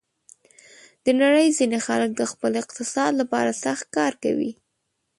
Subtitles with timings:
[1.05, 4.51] د نړۍ ځینې خلک د خپل اقتصاد لپاره سخت کار کوي.